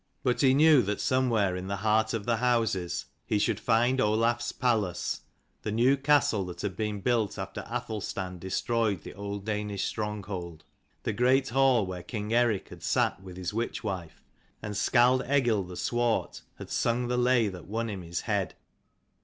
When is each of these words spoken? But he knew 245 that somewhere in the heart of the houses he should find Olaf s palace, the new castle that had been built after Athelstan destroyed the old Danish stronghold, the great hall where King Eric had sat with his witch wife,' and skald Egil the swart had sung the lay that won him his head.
But 0.23 0.41
he 0.41 0.55
knew 0.55 0.77
245 0.81 0.85
that 0.87 0.99
somewhere 0.99 1.55
in 1.55 1.67
the 1.67 1.75
heart 1.75 2.15
of 2.15 2.25
the 2.25 2.37
houses 2.37 3.05
he 3.23 3.37
should 3.37 3.59
find 3.59 4.01
Olaf 4.01 4.37
s 4.37 4.51
palace, 4.51 5.21
the 5.61 5.71
new 5.71 5.95
castle 5.95 6.43
that 6.47 6.61
had 6.61 6.75
been 6.75 7.01
built 7.01 7.37
after 7.37 7.63
Athelstan 7.69 8.39
destroyed 8.39 9.03
the 9.03 9.13
old 9.13 9.45
Danish 9.45 9.83
stronghold, 9.85 10.63
the 11.03 11.13
great 11.13 11.49
hall 11.49 11.85
where 11.85 12.01
King 12.01 12.33
Eric 12.33 12.69
had 12.69 12.81
sat 12.81 13.21
with 13.21 13.37
his 13.37 13.53
witch 13.53 13.83
wife,' 13.83 14.23
and 14.63 14.75
skald 14.75 15.21
Egil 15.29 15.61
the 15.65 15.77
swart 15.77 16.41
had 16.57 16.71
sung 16.71 17.07
the 17.07 17.15
lay 17.15 17.47
that 17.47 17.67
won 17.67 17.87
him 17.87 18.01
his 18.01 18.21
head. 18.21 18.55